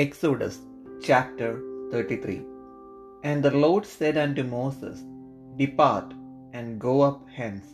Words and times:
Exodus 0.00 0.54
chapter 1.06 1.48
33 1.90 2.36
And 3.24 3.42
the 3.42 3.50
Lord 3.64 3.84
said 3.84 4.16
unto 4.16 4.42
Moses, 4.42 5.02
Depart 5.58 6.14
and 6.54 6.80
go 6.84 6.94
up 7.02 7.18
hence, 7.38 7.66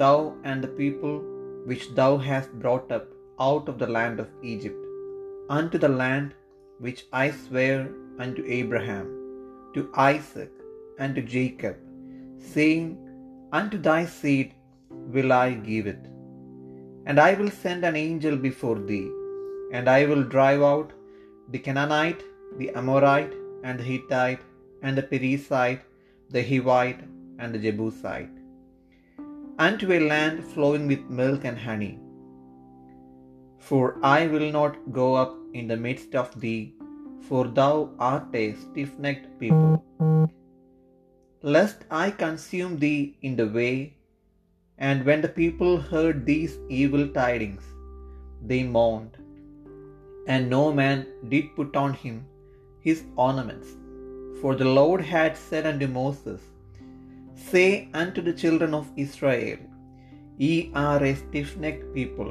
thou 0.00 0.36
and 0.44 0.62
the 0.62 0.74
people 0.82 1.16
which 1.70 1.86
thou 1.96 2.12
hast 2.16 2.52
brought 2.64 2.92
up 2.96 3.08
out 3.46 3.66
of 3.68 3.80
the 3.80 3.90
land 3.96 4.20
of 4.20 4.28
Egypt, 4.52 4.84
unto 5.50 5.78
the 5.84 5.94
land 6.02 6.28
which 6.78 7.00
I 7.12 7.32
sware 7.32 7.82
unto 8.24 8.44
Abraham, 8.58 9.08
to 9.74 9.82
Isaac, 9.96 10.52
and 11.00 11.16
to 11.16 11.22
Jacob, 11.22 11.76
saying, 12.54 12.86
Unto 13.60 13.78
thy 13.88 14.02
seed 14.18 14.54
will 15.16 15.32
I 15.32 15.48
give 15.54 15.88
it. 15.94 16.04
And 17.06 17.18
I 17.18 17.34
will 17.34 17.50
send 17.64 17.82
an 17.84 17.96
angel 17.96 18.36
before 18.36 18.78
thee, 18.92 19.10
and 19.72 19.88
I 19.98 20.06
will 20.06 20.22
drive 20.36 20.62
out 20.62 20.92
the 21.50 21.58
Canaanite, 21.58 22.22
the 22.58 22.70
Amorite, 22.70 23.34
and 23.64 23.78
the 23.78 23.84
Hittite, 23.84 24.40
and 24.82 24.96
the 24.96 25.02
Perizzite, 25.02 25.80
the 26.30 26.42
Hivite, 26.42 27.02
and 27.38 27.54
the 27.54 27.58
Jebusite, 27.58 28.36
unto 29.58 29.92
a 29.92 30.00
land 30.00 30.44
flowing 30.44 30.86
with 30.86 31.10
milk 31.20 31.44
and 31.44 31.58
honey. 31.58 31.98
For 33.58 33.98
I 34.02 34.26
will 34.26 34.50
not 34.52 34.76
go 34.92 35.14
up 35.14 35.36
in 35.54 35.68
the 35.68 35.76
midst 35.76 36.14
of 36.14 36.40
thee, 36.40 36.74
for 37.28 37.46
thou 37.46 37.90
art 37.98 38.34
a 38.34 38.54
stiff 38.54 38.98
necked 38.98 39.38
people. 39.40 39.82
Lest 41.42 41.84
I 41.90 42.10
consume 42.10 42.78
thee 42.78 43.16
in 43.22 43.36
the 43.36 43.46
way. 43.46 43.94
And 44.78 45.04
when 45.04 45.20
the 45.22 45.28
people 45.28 45.78
heard 45.78 46.24
these 46.24 46.58
evil 46.68 47.08
tidings, 47.08 47.64
they 48.50 48.62
mourned 48.62 49.16
and 50.32 50.50
no 50.56 50.64
man 50.80 50.98
did 51.32 51.46
put 51.58 51.74
on 51.84 51.92
him 52.02 52.16
his 52.88 53.00
ornaments. 53.26 53.68
For 54.40 54.52
the 54.60 54.70
Lord 54.78 55.00
had 55.14 55.34
said 55.46 55.64
unto 55.70 55.88
Moses, 56.00 56.40
Say 57.50 57.70
unto 58.02 58.20
the 58.26 58.36
children 58.42 58.72
of 58.80 58.92
Israel, 59.04 59.58
Ye 60.44 60.52
are 60.86 61.00
a 61.10 61.14
stiff 61.22 61.50
necked 61.64 61.86
people. 61.96 62.30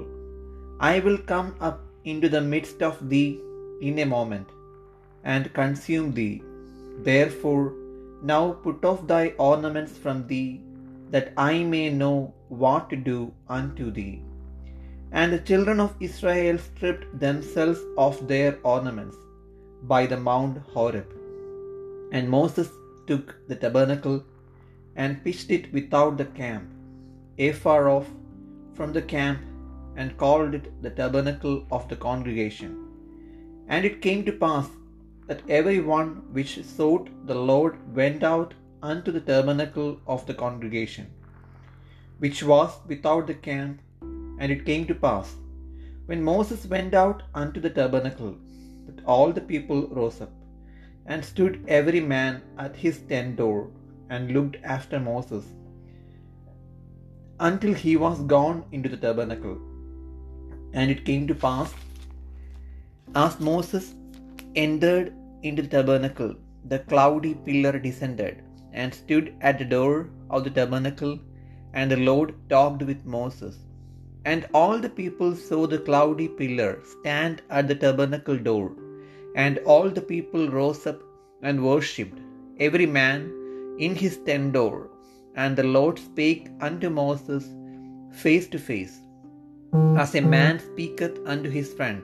I 0.92 0.96
will 1.06 1.20
come 1.34 1.50
up 1.68 1.80
into 2.12 2.30
the 2.36 2.46
midst 2.54 2.82
of 2.90 2.96
thee 3.12 3.32
in 3.88 3.98
a 4.04 4.12
moment, 4.18 4.50
and 5.34 5.54
consume 5.60 6.08
thee. 6.20 6.36
Therefore, 7.10 7.66
now 8.32 8.44
put 8.66 8.86
off 8.90 9.02
thy 9.14 9.26
ornaments 9.52 9.96
from 10.04 10.20
thee, 10.32 10.50
that 11.14 11.30
I 11.52 11.54
may 11.74 11.86
know 12.02 12.18
what 12.64 12.86
to 12.92 12.98
do 13.12 13.20
unto 13.60 13.88
thee. 13.98 14.16
And 15.12 15.32
the 15.32 15.40
children 15.40 15.80
of 15.80 15.96
Israel 16.00 16.58
stripped 16.58 17.20
themselves 17.20 17.80
of 17.98 18.28
their 18.28 18.60
ornaments 18.64 19.16
by 19.84 20.06
the 20.06 20.18
Mount 20.18 20.58
Horeb. 20.74 21.10
And 22.12 22.30
Moses 22.30 22.70
took 23.08 23.36
the 23.48 23.56
tabernacle 23.56 24.24
and 24.96 25.24
pitched 25.24 25.52
it 25.52 25.72
without 25.72 26.18
the 26.18 26.26
camp, 26.26 26.70
afar 27.40 27.90
off 27.90 28.08
from 28.74 28.94
the 28.94 29.02
camp, 29.02 29.40
and 29.96 30.18
called 30.18 30.54
it 30.54 30.82
the 30.82 30.90
tabernacle 30.90 31.66
of 31.72 31.88
the 31.90 31.96
congregation. 31.96 32.88
And 33.68 33.86
it 33.86 34.02
came 34.02 34.24
to 34.26 34.32
pass 34.32 34.68
that 35.28 35.42
every 35.50 35.80
one 35.80 36.10
which 36.32 36.64
sought 36.64 37.10
the 37.28 37.36
Lord 37.36 37.96
went 37.96 38.24
out 38.24 38.54
unto 38.82 39.12
the 39.12 39.22
tabernacle 39.22 40.00
of 40.08 40.26
the 40.26 40.34
congregation, 40.34 41.08
which 42.20 42.44
was 42.44 42.72
without 42.88 43.28
the 43.28 43.34
camp. 43.34 43.82
And 44.40 44.52
it 44.52 44.66
came 44.70 44.86
to 44.88 44.96
pass, 45.08 45.30
when 46.10 46.24
Moses 46.24 46.66
went 46.74 46.94
out 46.94 47.24
unto 47.42 47.60
the 47.60 47.74
tabernacle, 47.78 48.34
that 48.86 49.04
all 49.14 49.32
the 49.38 49.48
people 49.54 49.82
rose 50.00 50.20
up, 50.26 50.34
and 51.06 51.24
stood 51.32 51.56
every 51.68 52.02
man 52.16 52.42
at 52.66 52.76
his 52.84 52.98
tent 53.12 53.36
door, 53.42 53.60
and 54.10 54.32
looked 54.36 54.58
after 54.64 55.00
Moses, 55.00 55.46
until 57.40 57.74
he 57.74 57.94
was 58.06 58.20
gone 58.36 58.60
into 58.72 58.90
the 58.94 59.02
tabernacle. 59.06 59.58
And 60.74 60.90
it 60.94 61.06
came 61.10 61.26
to 61.28 61.36
pass, 61.48 61.74
as 63.24 63.40
Moses 63.52 63.86
entered 64.56 65.14
into 65.44 65.62
the 65.62 65.74
tabernacle, 65.78 66.34
the 66.72 66.80
cloudy 66.92 67.34
pillar 67.46 67.76
descended, 67.88 68.36
and 68.74 68.94
stood 68.94 69.28
at 69.42 69.58
the 69.60 69.72
door 69.78 70.10
of 70.30 70.44
the 70.46 70.56
tabernacle, 70.60 71.16
and 71.74 71.90
the 71.92 72.04
Lord 72.10 72.34
talked 72.50 72.84
with 72.84 73.06
Moses. 73.06 73.56
And 74.32 74.46
all 74.60 74.78
the 74.84 74.94
people 75.02 75.32
saw 75.48 75.62
the 75.72 75.82
cloudy 75.88 76.28
pillar 76.40 76.72
stand 76.94 77.36
at 77.58 77.68
the 77.70 77.78
tabernacle 77.84 78.40
door. 78.50 78.68
And 79.44 79.60
all 79.74 79.88
the 79.98 80.06
people 80.14 80.44
rose 80.60 80.82
up 80.92 81.00
and 81.48 81.66
worshipped, 81.70 82.20
every 82.68 82.88
man 83.00 83.20
in 83.86 83.94
his 84.04 84.16
tent 84.28 84.50
door. 84.58 84.78
And 85.42 85.56
the 85.60 85.70
Lord 85.78 85.98
spake 86.08 86.46
unto 86.68 86.90
Moses 87.02 87.46
face 88.24 88.48
to 88.54 88.60
face, 88.70 88.96
as 90.04 90.14
a 90.16 90.24
man 90.36 90.56
speaketh 90.68 91.18
unto 91.34 91.50
his 91.58 91.70
friend. 91.78 92.04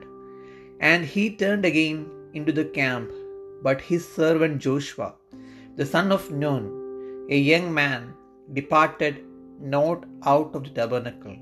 And 0.90 1.04
he 1.14 1.24
turned 1.42 1.66
again 1.70 2.00
into 2.38 2.52
the 2.60 2.68
camp, 2.80 3.10
but 3.66 3.88
his 3.90 4.04
servant 4.20 4.56
Joshua, 4.66 5.10
the 5.80 5.88
son 5.94 6.10
of 6.16 6.30
Nun, 6.44 6.64
a 7.36 7.40
young 7.50 7.68
man, 7.82 8.02
departed 8.60 9.16
not 9.76 10.00
out 10.34 10.52
of 10.56 10.64
the 10.66 10.74
tabernacle. 10.78 11.36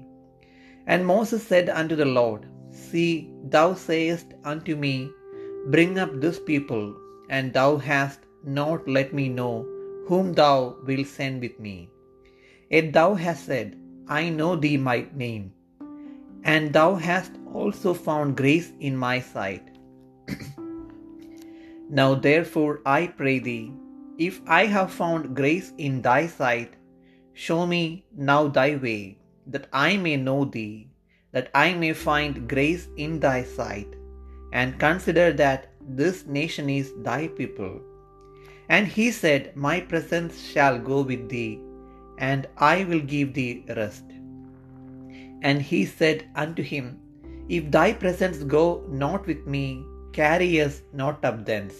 And 0.87 1.06
Moses 1.06 1.47
said 1.47 1.69
unto 1.69 1.97
the 1.97 2.04
Lord, 2.04 2.47
See, 2.70 3.31
thou 3.44 3.75
sayest 3.75 4.34
unto 4.44 4.75
me, 4.76 5.10
Bring 5.66 5.98
up 5.98 6.20
this 6.20 6.41
people, 6.41 6.97
and 7.28 7.53
thou 7.53 7.76
hast 7.76 8.20
not 8.44 8.88
let 8.88 9.12
me 9.12 9.28
know 9.28 9.66
whom 10.09 10.32
thou 10.32 10.76
wilt 10.84 11.06
send 11.06 11.41
with 11.41 11.60
me. 11.60 11.88
Yet 12.70 12.93
thou 12.93 13.15
hast 13.15 13.47
said, 13.47 13.78
I 14.09 14.28
know 14.31 14.56
thee 14.56 14.76
by 14.76 15.06
name, 15.15 15.53
and 16.43 16.72
thou 16.72 16.97
hast 16.97 17.32
also 17.54 17.94
found 17.94 18.37
grace 18.37 18.72
in 18.81 18.97
my 18.97 19.20
sight. 19.20 19.62
now 21.88 22.14
therefore 22.14 22.81
I 22.84 23.06
pray 23.06 23.38
thee, 23.38 23.72
if 24.19 24.41
I 24.47 24.66
have 24.66 24.93
found 24.93 25.37
grace 25.37 25.72
in 25.78 26.03
thy 26.03 26.26
sight, 26.26 26.75
show 27.32 27.66
me 27.66 28.04
now 28.16 28.49
thy 28.49 28.76
way 28.76 29.19
that 29.47 29.67
I 29.73 29.97
may 29.97 30.17
know 30.17 30.45
thee, 30.45 30.89
that 31.33 31.51
I 31.55 31.75
may 31.75 31.93
find 31.93 32.49
grace 32.49 32.89
in 32.97 33.21
thy 33.21 33.43
sight, 33.43 33.89
and 34.53 34.79
consider 34.79 35.33
that 35.33 35.69
this 35.81 36.27
nation 36.27 36.69
is 36.71 36.93
thy 37.03 37.29
people. 37.29 37.81
And 38.69 38.87
he 38.87 39.11
said, 39.11 39.57
My 39.57 39.81
presence 39.81 40.41
shall 40.53 40.79
go 40.79 41.03
with 41.03 41.29
thee, 41.29 41.61
and 42.19 42.47
I 42.57 42.85
will 42.85 43.01
give 43.01 43.35
thee 43.35 43.65
rest. 43.77 44.05
And 45.43 45.61
he 45.61 45.85
said 45.85 46.25
unto 46.35 46.63
him, 46.63 47.01
If 47.49 47.71
thy 47.71 47.93
presence 47.93 48.39
go 48.45 48.85
not 48.89 49.27
with 49.27 49.47
me, 49.47 49.85
carry 50.13 50.61
us 50.61 50.83
not 50.93 51.25
up 51.25 51.45
thence. 51.45 51.75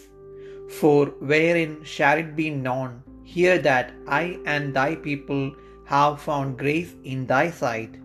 For 0.79 1.05
wherein 1.31 1.83
shall 1.83 2.17
it 2.17 2.35
be 2.35 2.49
known 2.49 3.03
here 3.23 3.57
that 3.59 3.91
I 4.07 4.39
and 4.45 4.73
thy 4.73 4.95
people 4.95 5.55
have 5.85 6.21
found 6.21 6.57
grace 6.57 6.93
in 7.03 7.25
thy 7.25 7.49
sight? 7.49 7.95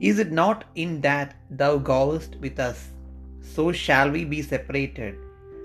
Is 0.00 0.18
it 0.18 0.30
not 0.30 0.64
in 0.74 1.00
that 1.00 1.36
thou 1.50 1.78
goest 1.78 2.36
with 2.40 2.58
us? 2.60 2.90
So 3.40 3.72
shall 3.72 4.10
we 4.10 4.24
be 4.24 4.42
separated, 4.42 5.16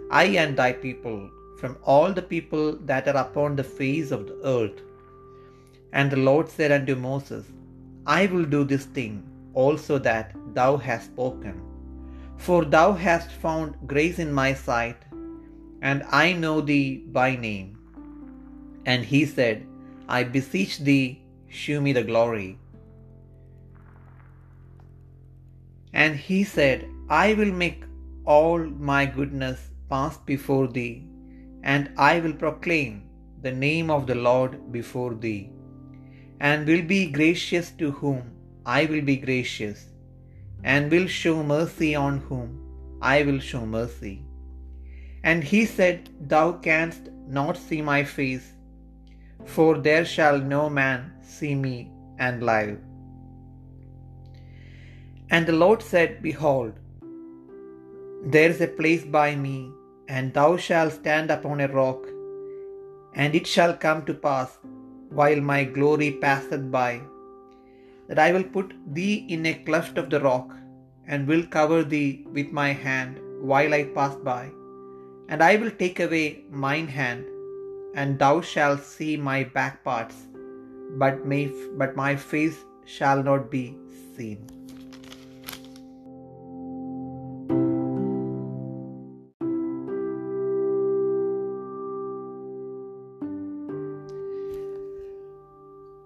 I 0.10 0.26
and 0.44 0.56
thy 0.58 0.72
people, 0.74 1.30
from 1.60 1.78
all 1.84 2.14
the 2.14 2.22
people 2.22 2.78
that 2.92 3.08
are 3.08 3.18
upon 3.18 3.56
the 3.56 3.64
face 3.64 4.12
of 4.12 4.28
the 4.28 4.40
earth. 4.44 4.80
And 5.94 6.10
the 6.10 6.18
Lord 6.18 6.50
said 6.50 6.72
unto 6.72 6.96
Moses, 6.96 7.46
I 8.06 8.26
will 8.28 8.46
do 8.46 8.64
this 8.64 8.86
thing 8.86 9.24
also 9.54 9.98
that 10.00 10.34
thou 10.54 10.78
hast 10.78 11.08
spoken, 11.08 11.62
for 12.38 12.64
thou 12.66 12.94
hast 12.94 13.32
found 13.32 13.76
grace 13.86 14.20
in 14.20 14.32
my 14.34 14.54
sight, 14.54 14.98
and 15.82 16.04
I 16.10 16.34
know 16.34 16.62
thee 16.62 17.04
by 17.20 17.36
name. 17.36 17.78
And 18.86 19.04
he 19.04 19.26
said, 19.26 19.68
I 20.18 20.24
beseech 20.36 20.74
thee, 20.88 21.06
shew 21.60 21.80
me 21.86 21.92
the 21.98 22.08
glory. 22.10 22.50
And 26.02 26.16
he 26.28 26.40
said, 26.56 26.86
I 27.10 27.34
will 27.40 27.54
make 27.64 27.84
all 28.36 28.60
my 28.92 29.04
goodness 29.18 29.60
pass 29.90 30.18
before 30.32 30.68
thee, 30.78 30.94
and 31.74 31.90
I 32.12 32.20
will 32.24 32.38
proclaim 32.44 32.94
the 33.46 33.56
name 33.68 33.90
of 33.96 34.06
the 34.10 34.20
Lord 34.30 34.54
before 34.78 35.14
thee, 35.26 35.42
and 36.50 36.72
will 36.72 36.86
be 36.96 37.02
gracious 37.20 37.70
to 37.82 37.90
whom 38.00 38.22
I 38.80 38.86
will 38.92 39.06
be 39.12 39.18
gracious, 39.28 39.80
and 40.74 40.92
will 40.94 41.08
show 41.22 41.38
mercy 41.56 41.92
on 42.06 42.18
whom 42.28 42.50
I 43.14 43.24
will 43.28 43.42
show 43.52 43.66
mercy. 43.80 44.16
And 45.30 45.44
he 45.52 45.62
said, 45.78 46.10
Thou 46.34 46.46
canst 46.68 47.10
not 47.40 47.58
see 47.68 47.82
my 47.94 48.02
face, 48.18 48.48
for 49.46 49.78
there 49.78 50.06
shall 50.06 50.38
no 50.38 50.70
man 50.70 51.12
see 51.22 51.56
me 51.56 51.92
and 52.18 52.44
live. 52.44 52.78
And 55.30 55.46
the 55.48 55.58
Lord 55.64 55.82
said, 55.82 56.22
Behold, 56.22 56.74
There 58.34 58.50
is 58.50 58.62
a 58.62 58.68
place 58.68 59.04
by 59.04 59.36
me, 59.36 59.72
and 60.08 60.34
thou 60.34 60.58
shalt 60.58 60.94
stand 60.94 61.32
upon 61.32 61.62
a 61.62 61.68
rock. 61.68 62.02
And 63.14 63.36
it 63.40 63.48
shall 63.48 63.74
come 63.86 64.06
to 64.06 64.14
pass, 64.14 64.52
while 65.10 65.42
my 65.42 65.64
glory 65.64 66.12
passeth 66.26 66.72
by, 66.72 67.02
that 68.08 68.20
I 68.20 68.32
will 68.32 68.44
put 68.44 68.74
thee 68.96 69.26
in 69.30 69.46
a 69.46 69.54
cleft 69.54 69.98
of 69.98 70.10
the 70.10 70.20
rock, 70.20 70.50
and 71.08 71.28
will 71.28 71.46
cover 71.58 71.84
thee 71.84 72.26
with 72.32 72.52
my 72.52 72.72
hand 72.72 73.20
while 73.42 73.74
I 73.74 73.84
pass 73.84 74.16
by. 74.16 74.44
And 75.30 75.42
I 75.42 75.56
will 75.56 75.72
take 75.72 76.00
away 76.00 76.44
mine 76.50 76.88
hand, 76.88 77.26
and 77.96 78.20
thou 78.20 78.42
shalt 78.42 78.82
see 78.82 79.18
my 79.18 79.44
back 79.44 79.84
parts, 79.84 80.16
but, 80.98 81.26
may, 81.26 81.52
but 81.78 81.96
my 81.96 82.16
face 82.16 82.58
shall 82.86 83.24
not 83.24 83.52
be 83.52 83.76
seen. 84.16 84.40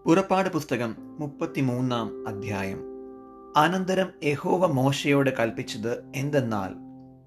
പുറപ്പാട് 0.05 0.49
പുസ്തകം 0.49 0.95
മുപ്പത്തിമൂന്നാം 1.19 2.27
അധ്യായം 2.27 2.81
അനന്തരം 3.55 4.09
യഹോവ 4.23 4.67
മോശയോട് 4.67 5.29
കൽപ്പിച്ചത് 5.29 6.11
എന്തെന്നാൽ 6.15 6.71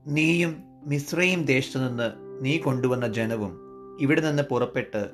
നീയും 0.07 0.53
മിശ്രയും 0.85 1.45
ദേശത്തു 1.45 1.79
നിന്ന് 1.79 2.09
നീ 2.45 2.59
കൊണ്ടുവന്ന 2.59 3.09
ജനവും 3.09 3.68
ഇവിടെ 4.01 4.21
നിന്ന് 4.21 4.43
പുറപ്പെട്ട് 4.43 5.11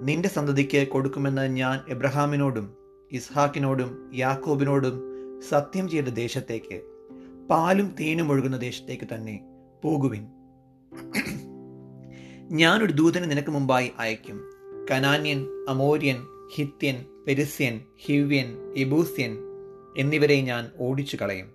നിന്റെ 0.00 0.28
സന്തതിക്ക് 0.28 0.88
കൊടുക്കുമെന്ന് 0.88 1.56
ഞാൻ 1.56 1.80
എബ്രഹാമിനോടും 1.88 2.76
ഇസ്ഹാക്കിനോടും 3.12 4.10
യാക്കോബിനോടും 4.14 5.02
സത്യം 5.48 5.88
ചെയ്ത 5.88 6.04
ദേശത്തേക്ക് 6.04 6.82
പാലും 7.50 7.94
തേനും 8.00 8.30
ഒഴുകുന്ന 8.30 8.56
ദേശത്തേക്ക് 8.56 9.14
തന്നെ 9.14 9.40
പോകുവിൻ. 9.84 10.24
ഞാനൊരു 12.50 12.92
ദൂതനെ 12.92 13.26
നിനക്ക് 13.26 13.50
മുമ്പായി 13.50 13.92
അയക്കും 13.98 14.40
കനാന്യൻ 14.90 15.46
അമോര്യൻ 15.68 16.16
ഹിത്യൻ 16.54 17.04
പെരിസ്യൻ 17.28 17.80
ഹിവ്യൻ 18.06 18.74
എബൂസ്യൻ 18.76 19.38
എന്നിവരെ 19.98 20.40
ഞാൻ 20.40 20.70
ഓടിച്ചു 20.78 21.16
കളയും 21.16 21.48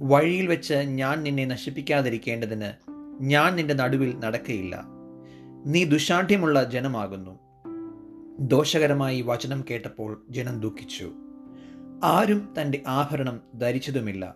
വഴിയിൽ 0.00 0.46
വെച്ച് 0.46 0.74
ഞാൻ 0.74 1.22
നിന്നെ 1.22 1.44
നശിപ്പിക്കാതിരിക്കേണ്ടതിന് 1.44 2.70
ഞാൻ 3.22 3.56
നിന്റെ 3.56 3.74
നടുവിൽ 3.74 4.16
നടക്കയില്ല. 4.16 5.01
നീ 5.66 5.84
ദുശാഠ്യമുള്ള 5.84 6.70
ജനമാകുന്നു. 6.70 7.38
ദോഷകരമായി 8.40 9.22
വചനം 9.22 9.64
കേട്ടപ്പോൾ 9.70 10.22
ജനം 10.30 10.60
ദുഃഖിച്ചു. 10.60 11.12
ആരും 12.04 12.54
തന്റെ 12.60 12.82
ആഭരണം 12.86 13.40
ധരിച്ചതുമില്ല. 13.58 14.34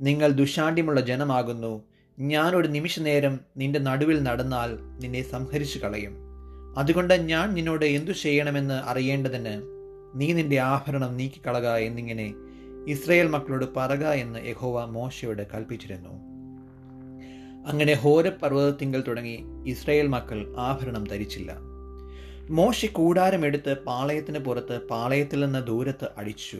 നിങ്ങൾ 0.00 0.32
ദുശാഠ്യമുള്ള 0.32 1.00
ജനമാകുന്നു. 1.00 1.84
ഞാൻ 2.18 2.56
ഒരു 2.56 2.68
നിമിഷനേരം 2.68 3.40
നിന്റെ 3.56 3.78
നടുവിൽ 3.78 4.22
നടന്നാൽ 4.22 4.78
നിന്നെ 5.00 5.22
സംഹരിച്ചു 5.22 5.78
കളയും. 5.78 6.14
അതുകൊണ്ട് 6.78 7.14
ഞാൻ 7.14 7.54
നിന്നോട് 7.54 7.84
എന്തു 7.84 8.10
ചെയ്യണമെന്ന് 8.10 8.74
അറിയേണ്ടതിന് 8.74 9.62
നീ 10.14 10.32
നിന്റെ 10.32 10.60
ആഭരണം 10.60 11.16
നീക്കിക്കളക 11.16 11.76
എന്നിങ്ങനെ 11.76 12.34
ഇസ്രയേൽ 12.88 13.28
മക്കളോട് 13.28 13.64
പറക 13.76 14.06
എന്ന് 14.06 14.46
യഹോവ 14.46 14.84
മോശയോട് 14.84 15.46
കൽപ്പിച്ചിരുന്നു 15.54 16.27
അങ്ങനെ 17.66 17.94
ഹോര 17.94 18.28
പർവതത്തിങ്കൽ 18.28 19.04
തുടങ്ങി 19.08 19.44
ഇസ്രയേൽ 19.66 20.06
മക്കൾ 20.06 20.54
ആഭരണം 20.56 21.04
ധരിച്ചില്ല. 21.04 21.56
മോശ 22.50 22.86
കൂടാരമെടുത്ത് 22.86 23.76
പാളയത്തിന് 23.86 24.38
പുറത്ത് 24.38 24.80
പാളയത്തിൽ 24.88 25.44
നിന്ന് 25.44 25.66
ദൂരത്ത് 25.66 26.08
അടിച്ചു. 26.16 26.58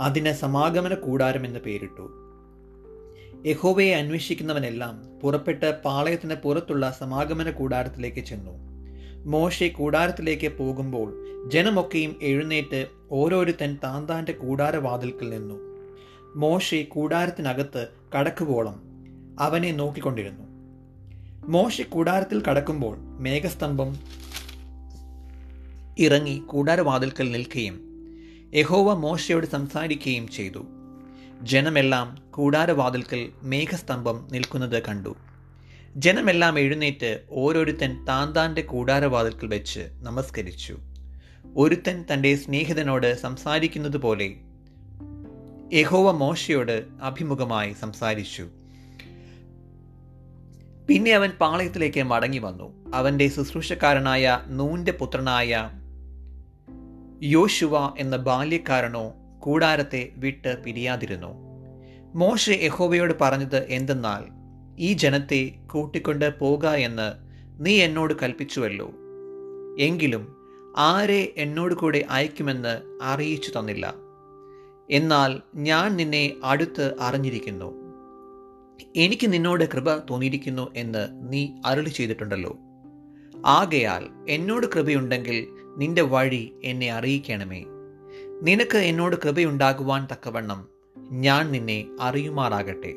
അതിന് 0.00 0.32
സമാഗമന 0.32 0.94
കൂടാരം 0.94 1.44
എന്ന് 1.44 1.60
പേരിട്ടു. 1.60 2.10
യഹോവയെ 3.46 3.94
അന്വേഷിക്കുന്നവനെല്ലാം 3.94 5.20
പുറപ്പെട്ട് 5.20 5.82
പാളയത്തിന് 5.84 6.34
പുറത്തുള്ള 6.34 6.96
സമാഗമന 7.00 7.50
കൂടാരത്തിലേക്ക് 7.50 8.20
ചെന്നു. 8.20 8.72
മോശെ 9.24 9.68
കൂടാരത്തിലേക്ക് 9.68 10.56
പോകുമ്പോൾ 10.56 11.24
ജനമൊക്കെയും 11.48 12.16
എഴുന്നേറ്റ് 12.22 12.86
ഓരോരുത്തൻ 13.10 13.78
താന്താന്റെ 13.84 14.32
കൂടാരവാതിൽക്കൽ 14.32 15.30
നിന്നു. 15.30 15.54
മോശെ 16.36 16.82
കൂടാരത്തിനകത്ത് 16.82 17.88
കടക്കുവോളം 18.18 18.91
അവനെ 19.40 19.72
നോക്കിക്കൊണ്ടിരുന്നു. 19.72 20.44
മോശ 21.48 21.80
കൂടാരത്തിൽ 21.80 22.42
കടക്കുമ്പോൾ 22.42 22.96
മേഘസ്തംഭം 22.98 23.96
ഇറങ്ങി 25.98 26.38
കൂടാരവാതിൽക്കൽ 26.38 27.32
നിൽക്കുകയും 27.32 27.80
യഹോവ 28.54 28.94
മോശയോട് 28.94 29.46
സംസാരിക്കുകയും 29.46 30.28
ചെയ്തു. 30.28 30.66
ജനമെല്ലാം 31.42 32.18
കൂടാരവാതിൽക്കൽ 32.30 33.32
മേഘസ്തംഭം 33.42 34.28
നിൽക്കുന്നത് 34.32 34.82
കണ്ടു. 34.82 35.16
ജനമെല്ലാം 35.96 36.58
എഴുന്നേറ്റ് 36.58 37.20
ഓരോരുത്തൻ 37.30 38.04
താൻ 38.04 38.32
താന്റെ 38.32 38.62
കൂടാരവാതിൽക്കൽ 38.62 39.46
വെച്ച് 39.46 39.80
നമസ്കരിച്ചു. 40.00 40.78
ഒരുത്തൻ 41.56 42.04
തന്റെ 42.12 42.36
സ്നേഹിതനോട് 42.36 43.20
സംസാരിക്കുന്നത് 43.20 43.96
പോലെ 43.96 44.34
യഹോവ 45.72 46.10
മോശയോട് 46.10 46.84
അഭിമുഖമായി 47.02 47.72
സംസാരിച്ചു. 47.72 48.48
പിന്നെ 50.92 51.12
അവൻ 51.12 51.30
പാളയത്തിലേക്ക് 51.30 52.02
മടങ്ങി 52.02 52.38
വന്നു. 52.38 52.90
അവന്റെ 52.94 53.28
ശുശ്രൂഷക്കാരനായ 53.28 54.40
നൂന്റെ 54.46 54.92
പുത്രനായ 54.92 55.70
യോശുവ 57.22 57.94
എന്ന 57.98 58.16
ബാല്യക്കാരനോ 58.16 59.12
കൂടാരത്തെ 59.38 60.12
വിട്ട് 60.16 60.62
പിരിയാതിരുന്നു. 60.62 61.26
മോശ 62.14 62.50
യഹോവയോട് 62.50 63.14
പറഞ്ഞത് 63.20 63.66
എന്തെന്നാൽ 63.68 64.24
ഈ 64.78 64.92
ജനത്തെ 64.92 65.52
കൂട്ടിക്കൊണ്ട് 65.66 66.38
പോക 66.38 66.66
എന്ന് 66.66 67.12
നീ 67.66 67.82
എന്നോട് 67.82 68.14
കൽപ്പിച്ചുവല്ലോ. 68.22 68.90
എങ്കിലും 69.78 70.36
ആരെ 70.76 71.32
എന്നോട് 71.36 71.74
കൂടെ 71.74 72.04
അയക്കുമെന്ന് 72.10 72.98
അറിയിച്ചു 73.02 73.58
തന്നില്ല. 73.58 73.94
എന്നാൽ 74.90 75.40
ഞാൻ 75.54 75.96
നിന്നെ 75.96 76.32
അടുത്ത് 76.44 76.94
അറിഞ്ഞിരിക്കുന്നു. 77.00 77.81
എനിക്ക് 78.96 79.32
നിന്നോട് 79.32 79.64
കൃപ 79.64 79.98
തോന്നിയിരിക്കുന്നു 79.98 80.70
എന്ന് 80.76 81.32
നീ 81.32 81.48
അരുളി 81.66 81.88
ചെയ്തിട്ടുണ്ടല്ലോ. 81.88 82.58
ആകയാൽ 83.46 84.08
എന്നോട് 84.28 84.66
കൃപയുണ്ടെങ്കിൽ 84.66 85.46
നിന്റെ 85.76 86.02
വഴി 86.02 86.54
എന്നെ 86.64 86.92
അറിയിക്കണമേ. 86.92 87.64
നിനക്ക് 88.42 88.78
എന്നോട് 88.78 89.16
കൃപയുണ്ടാകുവാൻ 89.16 90.08
തക്കവണ്ണം 90.12 90.68
ഞാൻ 91.10 91.52
നിന്നെ 91.52 91.86
അറിയുമാറാകട്ടെ. 92.00 92.94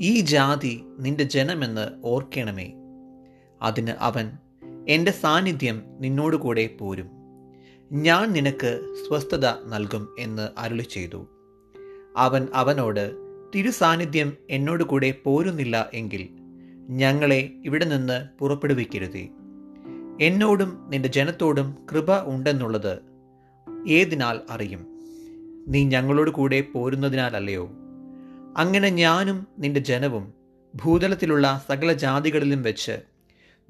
ഈ 0.00 0.20
ജാതി 0.20 0.84
നിന്റെ 0.98 1.24
ജനമെന്ന് 1.24 1.88
ഓർക്കണമേ. 2.04 2.72
അതിന് 3.62 3.90
അവൻ 3.90 4.30
എന്റെ 4.88 5.10
സാന്നിധ്യം 5.10 5.82
നിന്നോടുകൂടെ 6.00 6.76
പോരും. 6.80 7.08
ഞാൻ 7.92 8.32
നിനക്ക് 8.32 8.94
സ്വസ്ഥത 9.08 9.46
നൽകും 9.46 10.08
എന്ന് 10.18 10.48
അരുളി 10.58 10.82
ചെയ്തു. 10.82 11.26
അവൻ 12.16 12.48
അവനോട് 12.54 13.25
തിരുസാന്നിധ്യം 13.56 14.36
എന്നോട് 14.50 14.84
കൂടെ 14.84 15.14
പോരുന്നില്ല 15.24 15.90
എങ്കിൽ 15.94 16.28
ഞങ്ങളെ 16.90 17.52
ഇവിടെ 17.64 17.84
നിന്ന് 17.84 18.38
പുറപ്പെടുവിക്കരുതേ. 18.38 19.28
എന്നോടും 20.20 20.86
നിന്റെ 20.88 21.08
ജനത്തോടും 21.08 21.86
കൃപ 21.92 22.28
ഉണ്ടെന്നുള്ളത് 22.28 22.98
ഏതിനാൽ 23.88 24.40
അറിയും? 24.50 24.86
നീ 25.68 25.84
ഞങ്ങളോട് 25.84 26.30
കൂടെ 26.30 26.60
പോരുന്നതിനാലല്ലയോ? 26.60 27.72
അങ്ങനെ 28.56 28.88
ഞാനും 28.88 29.46
നിന്റെ 29.58 29.80
ജനവും 29.80 30.32
ഭൂതലത്തിലുള്ള 30.74 31.64
സകല 31.68 31.92
ജാതികളിലും 31.92 32.62
വെച്ച് 32.62 33.00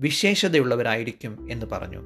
വിശേഷതയുള്ളവരായിരിക്കും 0.01 1.49
എന്ന് 1.51 1.67
പറഞ്ഞു. 1.67 2.03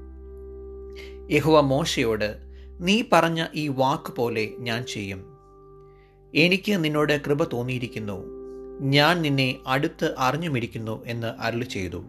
യഹുവ 1.30 1.60
മോശയോട് 1.60 2.36
നീ 2.80 3.02
പറഞ്ഞ 3.12 3.46
ഈ 3.54 3.68
വാക്ക് 3.68 4.12
പോലെ 4.12 4.50
ഞാൻ 4.58 4.82
ചെയ്യും. 4.82 5.29
എനിക്ക് 6.34 6.84
നിന്നോട് 6.84 7.20
കൃപ 7.20 7.44
തോന്നിയിരിക്കുന്നു. 7.44 8.24
ഞാൻ 8.80 9.22
നിന്നെ 9.22 9.56
അടുത്ത് 9.66 10.14
അറിഞ്ഞുമിരിക്കുന്നു 10.18 11.04
എന്ന് 11.06 11.34
അരുളി 11.40 11.64
ചെയ്തു. 11.64 12.04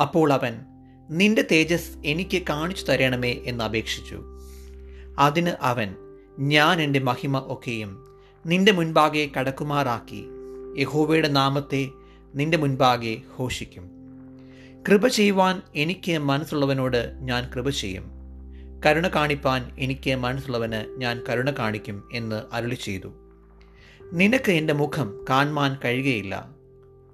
അപ്പോൾ 0.00 0.32
അവൻ 0.32 0.60
നിന്റെ 1.10 1.44
തേജസ് 1.52 1.90
എനിക്ക് 2.04 2.42
കാണിച്ചു 2.50 2.84
തരണമേ 2.84 3.32
എന്ന് 3.32 3.64
അപേക്ഷിച്ചു. 3.64 4.24
അതിന് 5.18 5.50
അവൻ 5.60 5.94
ഞാൻ 6.38 6.82
എന്റെ 6.82 6.98
മഹിമ 6.98 7.38
ഒക്കെയും 7.38 8.06
നിന്റെ 8.46 8.72
മുൻപാകെ 8.72 9.30
കടക്കുമാറാക്കി. 9.38 10.24
യഹോവയുടെ 10.78 11.28
നാമത്തെ 11.28 11.88
നിന്റെ 12.34 12.58
മുൻപാകെ 12.58 13.18
ഘോഷിക്കും. 13.38 13.90
കൃപ 14.88 15.06
ചെയ്യുവാൻ 15.06 15.62
എനിക്ക് 15.74 16.18
മനസ്സുള്ളവനോട് 16.18 17.12
ഞാൻ 17.20 17.50
കൃപ 17.50 17.70
ചെയ്യും. 17.70 18.04
കരുണ 18.86 19.08
കാണിപ്പാൻ 19.08 19.70
എനിക്ക് 19.78 20.14
മനസ്സുള്ളവന് 20.14 21.00
ഞാൻ 21.00 21.22
കരുണ 21.28 21.50
കാണിക്കും 21.50 22.02
എന്ന് 22.12 22.42
അരുളി 22.52 22.74
ചെയ്തു. 22.74 23.12
നിനക്ക് 24.12 24.52
എന്റെ 24.52 24.72
മുഖം 24.72 25.24
കാണുവാൻ 25.30 25.76
കഴിയുകയില്ല. 25.84 26.48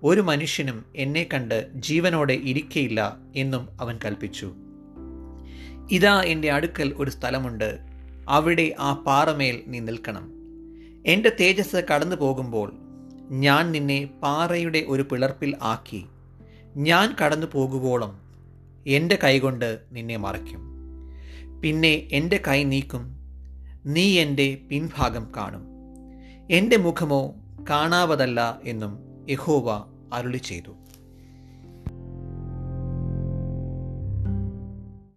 ഒരു 0.03 0.21
മനുഷ്യനും 0.21 0.85
എന്നെ 0.97 1.29
കണ്ട് 1.35 1.73
ജീവനോടെ 1.75 2.33
ഇരിക്കയില്ല 2.33 3.17
എന്നും 3.37 3.69
അവൻ 3.81 3.99
കൽപ്പിച്ചു. 4.05 4.53
ഇതാ 5.91 6.23
എന്റെ 6.23 6.51
അടുക്കൽ 6.51 6.95
ഒരു 6.97 7.11
സ്ഥലമുണ്ട്. 7.11 7.79
അവിടെ 8.29 8.75
ആ 8.79 8.93
പാറമേൽ 8.93 9.63
നീ 9.67 9.79
നിൽക്കണം. 9.79 10.33
എന്റെ 11.07 11.37
തേജസ് 11.41 11.87
കടന്നു 11.95 12.17
പോകുമ്പോൾ 12.17 12.73
ഞാൻ 13.31 13.73
നിന്നെ 13.73 14.09
പാറയുടെ 14.23 14.85
ഒരു 14.89 15.03
പിളർപ്പിൽ 15.03 15.57
ആക്കി. 15.63 16.07
ഞാൻ 16.77 17.17
കടന്നു 17.25 17.47
പോകുവോളം 17.53 18.19
എന്റെ 18.87 19.19
കൈകൊണ്ട് 19.25 19.79
നിന്നെ 19.93 20.17
മറയ്ക്കും. 20.17 20.61
പിന്നെ 21.63 22.09
എന്റെ 22.13 22.43
കൈ 22.49 22.65
നീക്കും. 22.65 23.17
നീ 23.87 24.19
എന്റെ 24.19 24.59
പിൻഭാഗം 24.71 25.33
കാണും. 25.37 25.72
എന്റെ 26.53 26.77
മുഖമോ 26.77 27.21
കാണാവതല്ല 27.71 28.41
എന്നും 28.65 28.93
യഹോവ 29.31 29.69
അരുളി 30.13 30.39
ചെയ്തു 30.39 30.73